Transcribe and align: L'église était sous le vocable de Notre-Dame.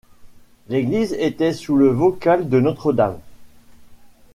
L'église 0.67 1.13
était 1.13 1.53
sous 1.53 1.75
le 1.77 1.89
vocable 1.89 2.49
de 2.49 2.59
Notre-Dame. 2.59 3.19